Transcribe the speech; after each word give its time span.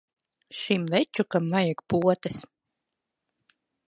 Šim 0.59 0.87
večukam 0.93 1.51
vajag 1.51 1.83
potes. 1.95 2.39